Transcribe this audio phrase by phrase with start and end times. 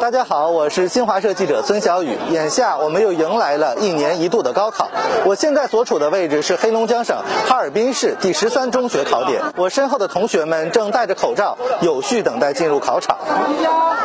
[0.00, 2.16] 大家好，我是新华社记者孙小雨。
[2.30, 4.88] 眼下我们又迎来了一年一度的高考。
[5.24, 7.16] 我现在所处的位置是黑龙江省
[7.46, 9.40] 哈尔滨市第十三中学考点。
[9.56, 13.16] 我身后的同学们正戴着口罩，有序等待进入考场。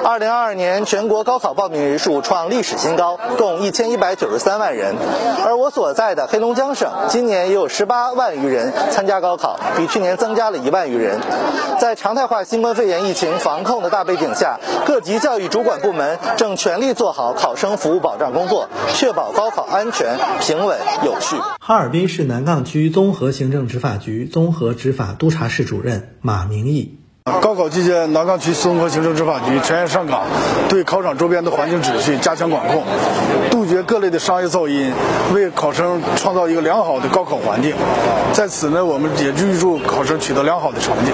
[0.03, 4.95] 二零二二年全国高考报名人数创历史新高，共一千一百九十三万人。
[5.45, 11.19] 而我所在的黑龙江省今年也有十八万余人参加高考，比去年增加了一万余人。
[11.79, 21.35] 在常态化新冠肺炎疫情防控的大背景下，各级教育主管部门正全力做好考生服务保障工作，确保高考安全、平稳、有序。
[21.59, 26.97] 哈尔滨市南岗区综合行政执法局综合执法督察室主任马明义。
[27.41, 30.23] 高考期间，南岗区综合行政执法局全员上岗，
[30.69, 32.83] 对考场周边的环境秩序加强管控，
[33.51, 34.93] 杜绝各类的商业噪音，
[35.33, 37.75] 为考生创造一个良好的高考环境。
[38.31, 41.11] 在此呢，我们也预祝考生取得良好的成绩。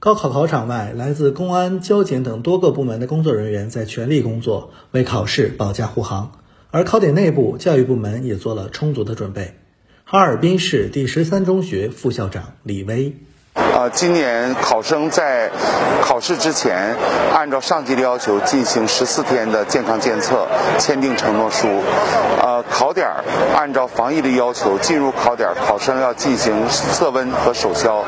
[0.00, 6.38] 高考考场外，来自公安、交警等多个部门的工作人员在全力工作，为考试保驾护航。
[6.70, 9.56] 而考点内部，教育部门也做了充足的准备。
[10.04, 13.16] 哈尔滨市第十三中学副校长李威。
[13.78, 15.48] 呃，今年考生在
[16.02, 16.96] 考试之前，
[17.32, 20.48] 按照上级的要求进行十四天的健康监测，
[20.80, 21.68] 签订承诺书。
[22.42, 23.22] 呃，考点儿
[23.54, 28.04] 按照防疫的要求进入考点，考生要进行测温和手消。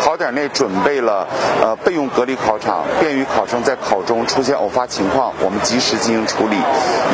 [0.00, 1.26] 考点内准备了
[1.60, 6.56] 呃备用隔离考场，便于考生在考中出现偶发情况，我们及时进行处理。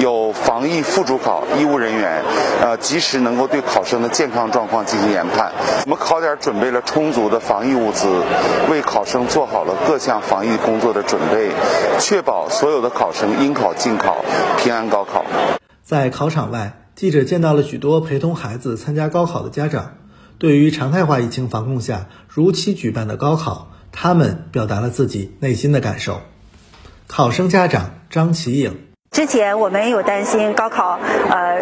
[0.00, 2.22] 有防疫副主考医务人员，
[2.60, 5.50] 呃，及时能够对考生的健康状况进行研判。
[5.86, 7.93] 我们考点准备了充足的防疫物。
[7.94, 8.22] 资
[8.70, 11.50] 为考生做好了各项防疫工作的准备，
[12.00, 14.22] 确保所有的考生应考尽考，
[14.58, 15.24] 平安高考。
[15.82, 19.94] 在考场外，记者见到了许多陪同孩子参加高考的家长。
[20.38, 26.20] 对于常态化疫情防控下如期举办的高考，他们表达了自己内心的感受。
[27.06, 28.93] 考生家长张启颖。
[29.14, 30.98] 之前我们有担心高考
[31.30, 31.60] 呃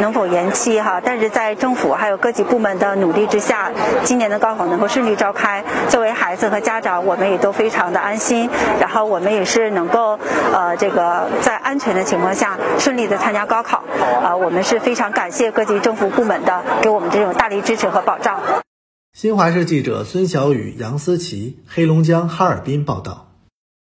[0.00, 3.70] 能否延期哈，但是在政府还有各级部门的努力之下，
[4.02, 5.64] 今年的高考能够顺利召开。
[5.88, 8.50] 作为孩子和家长，我们也都非常的安心。
[8.80, 10.18] 然后我们也是能够
[10.52, 13.84] 呃这个在安全的情况下顺利的参加高考。
[14.24, 18.40] 呃，我们是非常感谢各级政府部门的给我们这种大力支持和保障。
[19.12, 23.27] 新华社记者孙小雨、杨思琪，黑龙江哈尔滨报道。